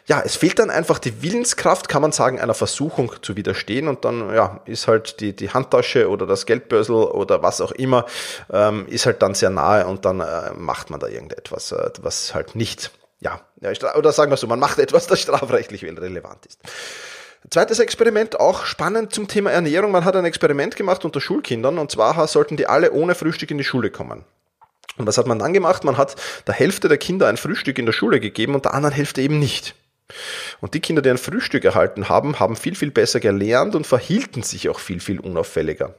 ja, 0.06 0.22
es 0.24 0.36
fehlt 0.36 0.58
dann 0.58 0.70
einfach 0.70 0.98
die 0.98 1.22
Willenskraft, 1.22 1.90
kann 1.90 2.00
man 2.00 2.10
sagen, 2.10 2.40
einer 2.40 2.54
Versuchung 2.54 3.12
zu 3.20 3.36
widerstehen. 3.36 3.86
Und 3.86 4.06
dann 4.06 4.34
ja, 4.34 4.62
ist 4.64 4.88
halt 4.88 5.20
die, 5.20 5.36
die 5.36 5.50
Handtasche 5.50 6.08
oder 6.08 6.26
das 6.26 6.46
Geldbörsel 6.46 6.94
oder 6.94 7.42
was 7.42 7.60
auch 7.60 7.72
immer, 7.72 8.06
ähm, 8.50 8.86
ist 8.88 9.04
halt 9.04 9.20
dann 9.20 9.34
sehr 9.34 9.50
nahe 9.50 9.86
und 9.86 10.06
dann 10.06 10.20
äh, 10.20 10.54
macht 10.56 10.88
man 10.88 11.00
da 11.00 11.06
irgendetwas, 11.06 11.70
äh, 11.72 11.90
was 12.00 12.34
halt 12.34 12.56
nicht, 12.56 12.90
ja, 13.20 13.42
oder 13.94 14.10
sagen 14.12 14.30
wir 14.30 14.38
so, 14.38 14.46
man 14.46 14.58
macht 14.58 14.78
etwas, 14.78 15.06
das 15.06 15.20
strafrechtlich 15.20 15.82
relevant 15.82 16.46
ist. 16.46 16.58
Zweites 17.50 17.80
Experiment, 17.80 18.40
auch 18.40 18.64
spannend 18.64 19.12
zum 19.12 19.28
Thema 19.28 19.50
Ernährung. 19.50 19.90
Man 19.90 20.06
hat 20.06 20.16
ein 20.16 20.24
Experiment 20.24 20.76
gemacht 20.76 21.04
unter 21.04 21.20
Schulkindern 21.20 21.76
und 21.76 21.90
zwar 21.90 22.26
sollten 22.26 22.56
die 22.56 22.66
alle 22.66 22.92
ohne 22.92 23.14
Frühstück 23.14 23.50
in 23.50 23.58
die 23.58 23.64
Schule 23.64 23.90
kommen. 23.90 24.24
Und 24.98 25.06
was 25.06 25.18
hat 25.18 25.26
man 25.26 25.38
dann 25.38 25.52
gemacht? 25.52 25.84
Man 25.84 25.96
hat 25.96 26.16
der 26.46 26.54
Hälfte 26.54 26.88
der 26.88 26.98
Kinder 26.98 27.28
ein 27.28 27.36
Frühstück 27.36 27.78
in 27.78 27.86
der 27.86 27.92
Schule 27.92 28.20
gegeben 28.20 28.54
und 28.54 28.64
der 28.64 28.74
anderen 28.74 28.94
Hälfte 28.94 29.22
eben 29.22 29.38
nicht. 29.38 29.74
Und 30.60 30.74
die 30.74 30.80
Kinder, 30.80 31.02
die 31.02 31.10
ein 31.10 31.18
Frühstück 31.18 31.64
erhalten 31.64 32.08
haben, 32.08 32.40
haben 32.40 32.56
viel, 32.56 32.74
viel 32.74 32.90
besser 32.90 33.20
gelernt 33.20 33.74
und 33.74 33.86
verhielten 33.86 34.42
sich 34.42 34.68
auch 34.68 34.78
viel, 34.78 35.00
viel 35.00 35.20
unauffälliger. 35.20 35.94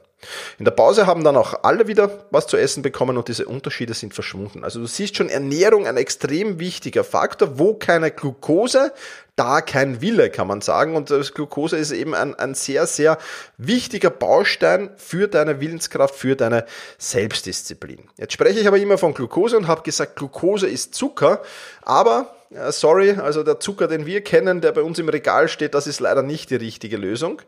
In 0.58 0.64
der 0.64 0.72
Pause 0.72 1.06
haben 1.06 1.24
dann 1.24 1.36
auch 1.36 1.64
alle 1.64 1.86
wieder 1.86 2.24
was 2.30 2.46
zu 2.46 2.56
essen 2.56 2.82
bekommen 2.82 3.16
und 3.16 3.28
diese 3.28 3.46
Unterschiede 3.46 3.94
sind 3.94 4.14
verschwunden. 4.14 4.64
Also 4.64 4.80
du 4.80 4.86
siehst 4.86 5.16
schon, 5.16 5.28
Ernährung 5.28 5.86
ein 5.86 5.96
extrem 5.96 6.58
wichtiger 6.60 7.04
Faktor. 7.04 7.58
Wo 7.58 7.74
keine 7.74 8.10
Glucose, 8.10 8.92
da 9.36 9.62
kein 9.62 10.02
Wille, 10.02 10.30
kann 10.30 10.46
man 10.46 10.60
sagen. 10.60 10.96
Und 10.96 11.10
das 11.10 11.32
Glucose 11.32 11.76
ist 11.76 11.92
eben 11.92 12.14
ein, 12.14 12.34
ein 12.34 12.54
sehr, 12.54 12.86
sehr 12.86 13.18
wichtiger 13.56 14.10
Baustein 14.10 14.90
für 14.96 15.28
deine 15.28 15.60
Willenskraft, 15.60 16.14
für 16.14 16.36
deine 16.36 16.66
Selbstdisziplin. 16.98 18.08
Jetzt 18.18 18.34
spreche 18.34 18.60
ich 18.60 18.68
aber 18.68 18.78
immer 18.78 18.98
von 18.98 19.14
Glucose 19.14 19.56
und 19.56 19.68
habe 19.68 19.82
gesagt, 19.82 20.16
Glucose 20.16 20.66
ist 20.66 20.94
Zucker, 20.94 21.40
aber 21.82 22.34
sorry, 22.70 23.12
also 23.12 23.42
der 23.42 23.60
Zucker, 23.60 23.86
den 23.86 24.06
wir 24.06 24.22
kennen, 24.22 24.60
der 24.60 24.72
bei 24.72 24.82
uns 24.82 24.98
im 24.98 25.08
Regal 25.08 25.48
steht, 25.48 25.74
das 25.74 25.86
ist 25.86 26.00
leider 26.00 26.22
nicht 26.22 26.50
die 26.50 26.56
richtige 26.56 26.96
Lösung. 26.96 27.40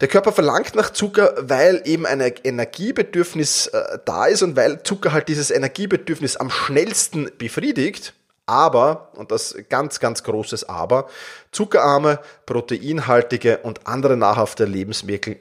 Der 0.00 0.08
Körper 0.08 0.32
verlangt 0.32 0.76
nach 0.76 0.90
Zucker, 0.90 1.34
weil 1.40 1.82
eben 1.84 2.06
ein 2.06 2.20
Energiebedürfnis 2.20 3.66
äh, 3.68 3.98
da 4.04 4.26
ist 4.26 4.42
und 4.42 4.54
weil 4.54 4.82
Zucker 4.84 5.12
halt 5.12 5.28
dieses 5.28 5.50
Energiebedürfnis 5.50 6.36
am 6.36 6.50
schnellsten 6.50 7.30
befriedigt. 7.36 8.14
Aber, 8.46 9.10
und 9.14 9.30
das 9.30 9.56
ganz, 9.68 10.00
ganz 10.00 10.22
großes 10.22 10.70
Aber, 10.70 11.08
zuckerarme, 11.52 12.20
proteinhaltige 12.46 13.58
und 13.58 13.86
andere 13.86 14.16
nahrhafte 14.16 14.64
Lebensmittel 14.64 15.36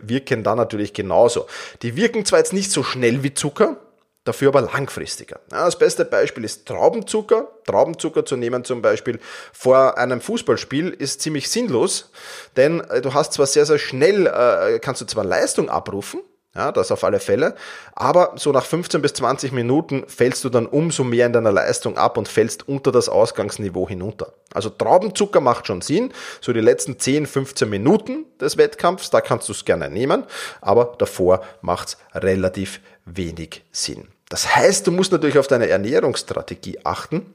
wirken 0.00 0.42
da 0.42 0.54
natürlich 0.54 0.94
genauso. 0.94 1.46
Die 1.82 1.94
wirken 1.94 2.24
zwar 2.24 2.38
jetzt 2.38 2.54
nicht 2.54 2.70
so 2.70 2.82
schnell 2.82 3.22
wie 3.22 3.34
Zucker, 3.34 3.76
dafür 4.26 4.48
aber 4.48 4.60
langfristiger. 4.62 5.40
das 5.48 5.78
beste 5.78 6.04
Beispiel 6.04 6.44
ist 6.44 6.66
Traubenzucker. 6.66 7.48
Traubenzucker 7.64 8.24
zu 8.24 8.36
nehmen 8.36 8.64
zum 8.64 8.82
Beispiel 8.82 9.18
vor 9.52 9.96
einem 9.98 10.20
Fußballspiel 10.20 10.90
ist 10.90 11.20
ziemlich 11.22 11.48
sinnlos, 11.48 12.10
denn 12.56 12.80
äh, 12.80 13.00
du 13.00 13.14
hast 13.14 13.32
zwar 13.32 13.46
sehr, 13.46 13.66
sehr 13.66 13.78
schnell, 13.78 14.26
äh, 14.26 14.78
kannst 14.78 15.00
du 15.00 15.06
zwar 15.06 15.24
Leistung 15.24 15.68
abrufen, 15.68 16.20
ja, 16.56 16.72
das 16.72 16.90
auf 16.90 17.04
alle 17.04 17.20
Fälle. 17.20 17.54
Aber 17.94 18.32
so 18.36 18.50
nach 18.50 18.64
15 18.64 19.02
bis 19.02 19.12
20 19.14 19.52
Minuten 19.52 20.04
fällst 20.08 20.42
du 20.42 20.48
dann 20.48 20.66
umso 20.66 21.04
mehr 21.04 21.26
in 21.26 21.32
deiner 21.32 21.52
Leistung 21.52 21.98
ab 21.98 22.16
und 22.16 22.28
fällst 22.28 22.66
unter 22.66 22.92
das 22.92 23.08
Ausgangsniveau 23.08 23.86
hinunter. 23.86 24.32
Also 24.54 24.70
Traubenzucker 24.70 25.40
macht 25.40 25.66
schon 25.66 25.82
Sinn. 25.82 26.12
So 26.40 26.54
die 26.54 26.60
letzten 26.60 26.98
10, 26.98 27.26
15 27.26 27.68
Minuten 27.68 28.24
des 28.40 28.56
Wettkampfs, 28.56 29.10
da 29.10 29.20
kannst 29.20 29.48
du 29.48 29.52
es 29.52 29.66
gerne 29.66 29.90
nehmen. 29.90 30.24
Aber 30.62 30.94
davor 30.98 31.42
macht 31.60 31.88
es 31.88 31.98
relativ 32.14 32.80
wenig 33.04 33.64
Sinn. 33.70 34.08
Das 34.28 34.56
heißt, 34.56 34.86
du 34.86 34.92
musst 34.92 35.12
natürlich 35.12 35.38
auf 35.38 35.46
deine 35.46 35.68
Ernährungsstrategie 35.68 36.84
achten. 36.84 37.32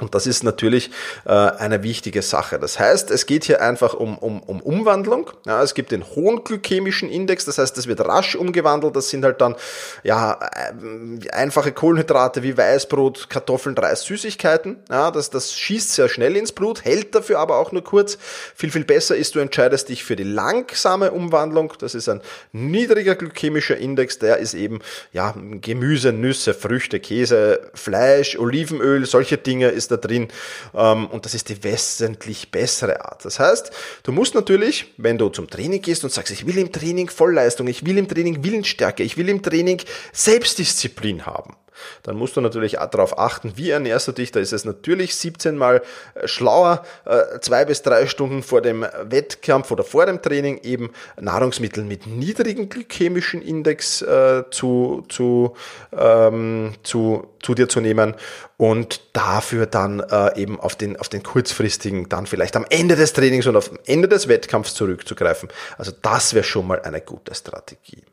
Und 0.00 0.16
das 0.16 0.26
ist 0.26 0.42
natürlich 0.42 0.90
äh, 1.24 1.30
eine 1.30 1.84
wichtige 1.84 2.20
Sache. 2.22 2.58
Das 2.58 2.80
heißt, 2.80 3.12
es 3.12 3.26
geht 3.26 3.44
hier 3.44 3.62
einfach 3.62 3.94
um, 3.94 4.18
um, 4.18 4.42
um 4.42 4.60
Umwandlung. 4.60 5.30
Ja, 5.46 5.62
es 5.62 5.72
gibt 5.74 5.92
den 5.92 6.04
hohen 6.04 6.42
glykämischen 6.42 7.08
Index, 7.08 7.44
das 7.44 7.58
heißt, 7.58 7.76
das 7.76 7.86
wird 7.86 8.00
rasch 8.00 8.34
umgewandelt. 8.34 8.96
Das 8.96 9.08
sind 9.10 9.24
halt 9.24 9.40
dann 9.40 9.54
ja 10.02 10.32
äh, 10.32 11.30
einfache 11.30 11.70
Kohlenhydrate 11.70 12.42
wie 12.42 12.56
Weißbrot, 12.56 13.30
Kartoffeln, 13.30 13.78
Reis, 13.78 14.02
Süßigkeiten. 14.02 14.82
Ja, 14.90 15.12
das, 15.12 15.30
das 15.30 15.54
schießt 15.54 15.92
sehr 15.92 16.08
schnell 16.08 16.36
ins 16.36 16.50
Blut, 16.50 16.84
hält 16.84 17.14
dafür 17.14 17.38
aber 17.38 17.58
auch 17.58 17.70
nur 17.70 17.84
kurz. 17.84 18.18
Viel, 18.56 18.72
viel 18.72 18.84
besser 18.84 19.14
ist, 19.14 19.36
du 19.36 19.38
entscheidest 19.38 19.90
dich 19.90 20.02
für 20.02 20.16
die 20.16 20.24
langsame 20.24 21.12
Umwandlung. 21.12 21.72
Das 21.78 21.94
ist 21.94 22.08
ein 22.08 22.20
niedriger 22.50 23.14
glykämischer 23.14 23.76
Index. 23.76 24.18
Der 24.18 24.38
ist 24.38 24.54
eben 24.54 24.80
ja 25.12 25.36
Gemüse, 25.60 26.12
Nüsse, 26.12 26.52
Früchte, 26.52 26.98
Käse, 26.98 27.70
Fleisch, 27.74 28.36
Olivenöl, 28.36 29.06
solche 29.06 29.38
Dinge 29.38 29.68
ist 29.68 29.83
da 29.88 29.96
drin 29.96 30.28
ähm, 30.74 31.06
und 31.06 31.24
das 31.24 31.34
ist 31.34 31.48
die 31.48 31.62
wesentlich 31.62 32.50
bessere 32.50 33.04
Art. 33.04 33.24
Das 33.24 33.38
heißt, 33.38 33.70
du 34.02 34.12
musst 34.12 34.34
natürlich, 34.34 34.92
wenn 34.96 35.18
du 35.18 35.28
zum 35.28 35.48
Training 35.48 35.82
gehst 35.82 36.04
und 36.04 36.12
sagst, 36.12 36.32
ich 36.32 36.46
will 36.46 36.58
im 36.58 36.72
Training 36.72 37.08
Vollleistung, 37.08 37.66
ich 37.66 37.84
will 37.86 37.98
im 37.98 38.08
Training 38.08 38.44
Willensstärke, 38.44 39.02
ich 39.02 39.16
will 39.16 39.28
im 39.28 39.42
Training 39.42 39.80
Selbstdisziplin 40.12 41.26
haben, 41.26 41.56
dann 42.02 42.16
musst 42.16 42.36
du 42.36 42.40
natürlich 42.40 42.72
darauf 42.72 43.18
achten, 43.18 43.52
wie 43.56 43.70
ernährst 43.70 44.08
du 44.08 44.12
dich. 44.12 44.32
Da 44.32 44.40
ist 44.40 44.52
es 44.52 44.64
natürlich 44.64 45.16
17 45.16 45.56
mal 45.56 45.82
äh, 46.14 46.28
schlauer, 46.28 46.84
äh, 47.04 47.40
zwei 47.40 47.64
bis 47.64 47.82
drei 47.82 48.06
Stunden 48.06 48.42
vor 48.42 48.60
dem 48.60 48.86
Wettkampf 49.02 49.70
oder 49.70 49.84
vor 49.84 50.06
dem 50.06 50.22
Training 50.22 50.58
eben 50.62 50.90
Nahrungsmittel 51.20 51.84
mit 51.84 52.06
niedrigem 52.06 52.68
glykämischen 52.68 53.42
Index 53.42 54.02
äh, 54.02 54.44
zu, 54.50 55.04
zu, 55.08 55.54
ähm, 55.96 56.74
zu, 56.82 57.28
zu 57.42 57.54
dir 57.54 57.68
zu 57.68 57.80
nehmen 57.80 58.14
und 58.56 59.00
dafür 59.14 59.66
dann 59.66 60.02
eben 60.36 60.60
auf 60.60 60.76
den, 60.76 60.96
auf 60.96 61.08
den 61.08 61.22
kurzfristigen, 61.22 62.08
dann 62.08 62.26
vielleicht 62.26 62.56
am 62.56 62.64
Ende 62.70 62.94
des 62.94 63.12
Trainings 63.12 63.46
und 63.46 63.56
auf 63.56 63.68
dem 63.68 63.78
Ende 63.84 64.08
des 64.08 64.28
Wettkampfs 64.28 64.74
zurückzugreifen. 64.74 65.48
Also 65.76 65.92
das 66.00 66.34
wäre 66.34 66.44
schon 66.44 66.66
mal 66.66 66.80
eine 66.80 67.00
gute 67.00 67.34
Strategie. 67.34 68.04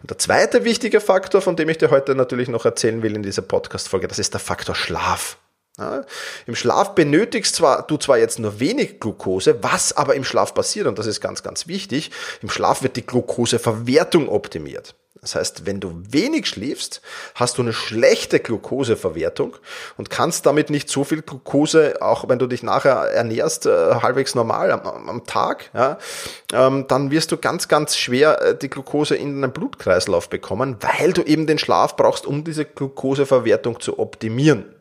Und 0.00 0.10
der 0.10 0.18
zweite 0.18 0.64
wichtige 0.64 1.00
Faktor, 1.00 1.42
von 1.42 1.56
dem 1.56 1.68
ich 1.68 1.78
dir 1.78 1.90
heute 1.90 2.14
natürlich 2.14 2.48
noch 2.48 2.64
erzählen 2.64 3.02
will 3.02 3.14
in 3.16 3.22
dieser 3.22 3.42
Podcast-Folge, 3.42 4.08
das 4.08 4.18
ist 4.18 4.34
der 4.34 4.40
Faktor 4.40 4.74
Schlaf. 4.74 5.38
Ja, 5.78 6.04
Im 6.46 6.54
Schlaf 6.54 6.94
benötigst 6.94 7.54
zwar, 7.54 7.86
du 7.86 7.96
zwar 7.96 8.18
jetzt 8.18 8.38
nur 8.38 8.60
wenig 8.60 9.00
Glucose, 9.00 9.62
was 9.62 9.96
aber 9.96 10.14
im 10.14 10.24
Schlaf 10.24 10.52
passiert, 10.52 10.86
und 10.86 10.98
das 10.98 11.06
ist 11.06 11.22
ganz, 11.22 11.42
ganz 11.42 11.66
wichtig, 11.66 12.10
im 12.42 12.50
Schlaf 12.50 12.82
wird 12.82 12.96
die 12.96 13.06
Glucoseverwertung 13.06 14.28
optimiert. 14.28 14.94
Das 15.22 15.36
heißt, 15.36 15.66
wenn 15.66 15.78
du 15.78 16.02
wenig 16.10 16.48
schläfst, 16.48 17.00
hast 17.36 17.56
du 17.56 17.62
eine 17.62 17.72
schlechte 17.72 18.40
Glukoseverwertung 18.40 19.56
und 19.96 20.10
kannst 20.10 20.46
damit 20.46 20.68
nicht 20.68 20.88
so 20.88 21.04
viel 21.04 21.22
Glucose, 21.22 22.02
auch 22.02 22.28
wenn 22.28 22.40
du 22.40 22.48
dich 22.48 22.64
nachher 22.64 22.96
ernährst, 23.12 23.66
äh, 23.66 23.94
halbwegs 24.02 24.34
normal 24.34 24.72
am, 24.72 24.80
am 24.84 25.24
Tag, 25.24 25.70
ja, 25.74 25.98
ähm, 26.52 26.86
dann 26.88 27.12
wirst 27.12 27.30
du 27.30 27.36
ganz, 27.36 27.68
ganz 27.68 27.96
schwer 27.96 28.42
äh, 28.42 28.58
die 28.58 28.68
Glucose 28.68 29.14
in 29.14 29.40
deinen 29.40 29.52
Blutkreislauf 29.52 30.28
bekommen, 30.28 30.76
weil 30.80 31.12
du 31.12 31.22
eben 31.22 31.46
den 31.46 31.58
Schlaf 31.58 31.94
brauchst, 31.94 32.26
um 32.26 32.42
diese 32.42 32.64
Glucoseverwertung 32.64 33.78
zu 33.78 34.00
optimieren. 34.00 34.74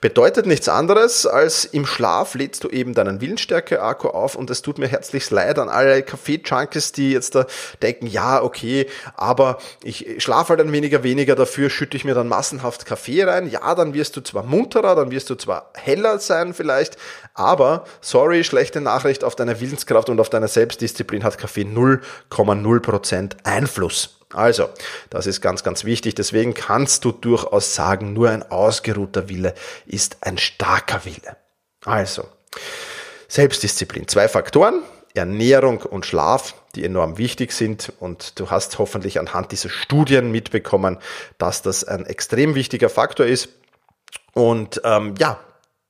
Bedeutet 0.00 0.46
nichts 0.46 0.68
anderes, 0.68 1.26
als 1.26 1.64
im 1.64 1.86
Schlaf 1.86 2.34
lädst 2.34 2.64
du 2.64 2.68
eben 2.68 2.94
deinen 2.94 3.20
Willensstärke-Akku 3.20 4.08
auf 4.08 4.34
und 4.34 4.50
es 4.50 4.62
tut 4.62 4.78
mir 4.78 4.88
herzlich 4.88 5.30
leid 5.30 5.58
an 5.58 5.68
alle 5.68 6.02
Kaffee-Junkies, 6.02 6.92
die 6.92 7.12
jetzt 7.12 7.34
da 7.34 7.46
denken, 7.82 8.06
ja, 8.06 8.42
okay, 8.42 8.86
aber 9.14 9.58
ich 9.82 10.22
schlafe 10.22 10.50
halt 10.50 10.60
ein 10.60 10.72
weniger 10.72 11.02
weniger, 11.02 11.34
dafür 11.34 11.70
schütte 11.70 11.96
ich 11.96 12.04
mir 12.04 12.14
dann 12.14 12.28
massenhaft 12.28 12.86
Kaffee 12.86 13.24
rein. 13.24 13.48
Ja, 13.50 13.74
dann 13.74 13.94
wirst 13.94 14.16
du 14.16 14.20
zwar 14.20 14.42
munterer, 14.42 14.94
dann 14.94 15.10
wirst 15.10 15.30
du 15.30 15.34
zwar 15.34 15.70
heller 15.74 16.18
sein 16.18 16.54
vielleicht, 16.54 16.96
aber, 17.34 17.84
sorry, 18.00 18.44
schlechte 18.44 18.80
Nachricht, 18.80 19.24
auf 19.24 19.36
deine 19.36 19.60
Willenskraft 19.60 20.08
und 20.08 20.20
auf 20.20 20.30
deine 20.30 20.48
Selbstdisziplin 20.48 21.24
hat 21.24 21.38
Kaffee 21.38 21.62
0,0% 21.64 23.32
Einfluss. 23.44 24.19
Also, 24.32 24.68
das 25.10 25.26
ist 25.26 25.40
ganz, 25.40 25.64
ganz 25.64 25.84
wichtig. 25.84 26.14
Deswegen 26.14 26.54
kannst 26.54 27.04
du 27.04 27.12
durchaus 27.12 27.74
sagen, 27.74 28.12
nur 28.12 28.30
ein 28.30 28.48
ausgeruhter 28.48 29.28
Wille 29.28 29.54
ist 29.86 30.18
ein 30.20 30.38
starker 30.38 31.04
Wille. 31.04 31.36
Also, 31.84 32.28
Selbstdisziplin. 33.28 34.06
Zwei 34.08 34.28
Faktoren. 34.28 34.82
Ernährung 35.12 35.82
und 35.82 36.06
Schlaf, 36.06 36.54
die 36.76 36.84
enorm 36.84 37.18
wichtig 37.18 37.50
sind. 37.50 37.92
Und 37.98 38.38
du 38.38 38.50
hast 38.50 38.78
hoffentlich 38.78 39.18
anhand 39.18 39.50
dieser 39.50 39.68
Studien 39.68 40.30
mitbekommen, 40.30 40.98
dass 41.38 41.62
das 41.62 41.82
ein 41.82 42.06
extrem 42.06 42.54
wichtiger 42.54 42.88
Faktor 42.88 43.26
ist. 43.26 43.48
Und 44.34 44.80
ähm, 44.84 45.16
ja, 45.18 45.40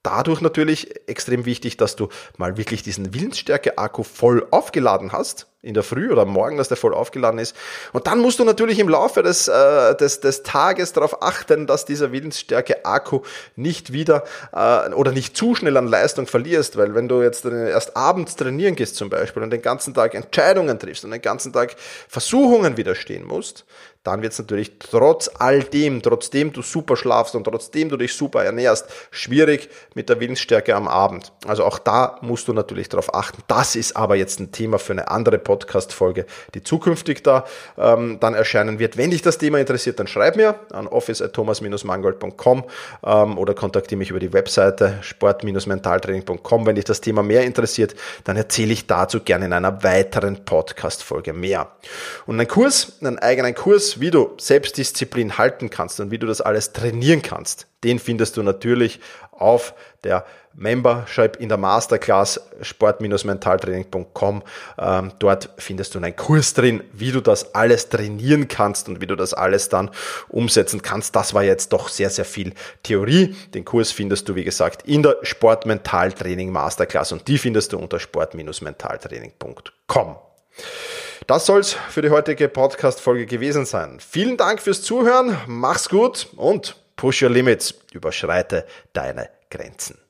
dadurch 0.03 0.41
natürlich 0.41 1.07
extrem 1.07 1.45
wichtig, 1.45 1.77
dass 1.77 1.97
du 1.97 2.09
mal 2.39 2.57
wirklich 2.57 2.83
diesen 2.83 3.13
Willensstärke-Akku 3.13 4.05
voll 4.05 4.47
aufgeladen 4.51 5.13
hast 5.13 5.50
in 5.63 5.75
der 5.75 5.83
Früh 5.83 6.11
oder 6.11 6.25
morgen, 6.25 6.57
dass 6.57 6.69
der 6.69 6.79
voll 6.79 6.95
aufgeladen 6.95 7.39
ist. 7.39 7.55
Und 7.93 8.07
dann 8.07 8.21
musst 8.21 8.39
du 8.39 8.45
natürlich 8.45 8.79
im 8.79 8.89
Laufe 8.89 9.23
des, 9.23 9.47
äh, 9.47 9.95
des, 9.95 10.21
des 10.21 10.43
Tages 10.43 10.95
darauf 10.95 11.23
achten, 11.23 11.67
dass 11.67 11.85
dieser 11.85 12.13
Willensstärke-Akku 12.13 13.21
nicht 13.57 13.93
wieder 13.93 14.25
äh, 14.53 14.91
oder 14.95 15.13
nicht 15.13 15.37
zu 15.37 15.55
schnell 15.55 15.77
an 15.77 15.87
Leistung 15.87 16.27
verlierst, 16.27 16.79
weil 16.79 16.95
wenn 16.95 17.09
du 17.09 17.23
jetzt 17.23 17.45
erst 17.45 17.95
abends 17.95 18.37
trainieren 18.37 18.75
gehst 18.75 18.97
zum 18.97 19.11
Beispiel 19.11 19.43
und 19.43 19.51
den 19.51 19.61
ganzen 19.61 19.93
Tag 19.93 20.15
Entscheidungen 20.15 20.79
triffst 20.79 21.05
und 21.05 21.11
den 21.11 21.21
ganzen 21.21 21.53
Tag 21.53 21.77
Versuchungen 22.09 22.79
widerstehen 22.79 23.25
musst, 23.27 23.67
dann 24.03 24.23
wird 24.23 24.33
es 24.33 24.39
natürlich 24.39 24.79
trotz 24.79 25.31
all 25.39 25.63
dem, 25.63 26.01
trotzdem 26.01 26.53
du 26.55 26.63
super 26.63 26.97
schlafst 26.97 27.35
und 27.35 27.45
trotzdem 27.45 27.91
du 27.91 27.99
dich 27.99 28.15
super 28.15 28.43
ernährst, 28.43 28.87
schwierig 29.11 29.69
mit 29.95 30.09
der 30.09 30.21
Willensstärke 30.21 30.75
am 30.75 30.89
Abend. 30.89 31.33
Also 31.47 31.65
auch 31.65 31.79
da 31.79 32.19
musst 32.23 32.49
du 32.49 32.55
natürlich 32.55 32.89
darauf 32.89 33.15
achten. 33.15 33.43
Das 33.47 33.77
ist 33.77 33.97
aber 33.97 34.17
jetzt 34.17 34.41
ein 34.41 34.53
Thema 34.53 34.79
für 34.79 34.95
eine 34.95 35.11
andere 35.11 35.39
Podcast-Folge, 35.51 36.27
die 36.55 36.63
zukünftig 36.63 37.25
da 37.25 37.45
ähm, 37.77 38.19
dann 38.21 38.35
erscheinen 38.35 38.79
wird. 38.79 38.97
Wenn 38.97 39.11
dich 39.11 39.21
das 39.21 39.37
Thema 39.37 39.59
interessiert, 39.59 39.99
dann 39.99 40.07
schreib 40.07 40.37
mir 40.37 40.61
an 40.71 40.87
office.thomas-mangold.com 40.87 42.65
ähm, 43.05 43.37
oder 43.37 43.55
kontaktiere 43.55 43.99
mich 43.99 44.11
über 44.11 44.21
die 44.21 44.33
Webseite 44.33 44.99
sport-mentaltraining.com. 45.01 46.67
Wenn 46.67 46.77
dich 46.77 46.85
das 46.85 47.01
Thema 47.01 47.25
mehr 47.25 47.43
interessiert, 47.43 47.97
dann 48.23 48.37
erzähle 48.37 48.73
ich 48.73 48.87
dazu 48.87 49.19
gerne 49.19 49.47
in 49.47 49.53
einer 49.53 49.83
weiteren 49.83 50.45
Podcast-Folge 50.45 51.33
mehr. 51.33 51.73
Und 52.27 52.39
ein 52.39 52.47
Kurs, 52.47 52.93
einen 53.01 53.19
eigenen 53.19 53.57
Kurs, 53.57 53.99
wie 53.99 54.13
du 54.13 54.31
Selbstdisziplin 54.39 55.37
halten 55.37 55.69
kannst 55.69 55.99
und 55.99 56.13
wie 56.13 56.19
du 56.19 56.29
das 56.29 56.41
alles 56.41 56.73
trainieren 56.73 57.23
kannst, 57.23 57.67
den 57.83 57.99
findest 57.99 58.37
du 58.37 58.45
natürlich 58.45 59.01
auf 59.33 59.75
der 60.05 60.25
Membership 60.55 61.37
in 61.37 61.49
der 61.49 61.59
Masterclass 61.59 62.41
sport-mentaltraining.com. 62.61 64.43
Ähm, 64.79 65.13
dort 65.19 65.51
findest 65.59 65.95
du 65.95 65.99
einen 65.99 66.17
Kurs 66.17 66.55
drin, 66.55 66.83
wie 66.93 67.13
du 67.13 67.21
das 67.21 67.55
alles 67.55 67.89
trainieren 67.89 68.49
kannst 68.49 68.89
und 68.89 69.01
wie 69.01 69.07
du 69.07 69.15
das 69.17 69.35
alles 69.35 69.69
dann 69.69 69.91
umsetzen 70.29 70.83
kannst. 70.83 71.15
Das 71.17 71.35
war 71.35 71.45
jetzt 71.45 71.73
doch 71.73 71.89
sehr, 71.89 72.11
sehr 72.11 72.25
viel 72.25 72.53
Theorie. 72.83 73.37
Den 73.55 73.65
Kurs 73.65 73.93
findest 73.93 74.29
du, 74.29 74.35
wie 74.35 74.45
gesagt, 74.45 74.89
in 74.89 75.03
der 75.03 75.17
Sport-Mental-Training 75.23 76.51
Masterclass 76.51 77.13
und 77.13 77.29
die 77.29 77.39
findest 77.39 77.73
du 77.73 77.79
unter 77.79 78.01
sport-mentaltraining.com. 78.01 80.17
Das 81.27 81.47
soll's 81.47 81.77
für 81.91 82.03
die 82.03 82.11
heutige 82.11 82.49
Podcast-Folge 82.49 83.27
gewesen 83.27 83.65
sein. 83.65 83.99
Vielen 84.01 84.37
Dank 84.37 84.61
fürs 84.61 84.83
Zuhören, 84.83 85.37
mach's 85.47 85.89
gut 85.89 86.29
und 86.37 86.75
push 86.97 87.23
your 87.23 87.31
limits, 87.31 87.75
überschreite 87.93 88.67
deine 88.93 89.31
Grenzen. 89.49 90.10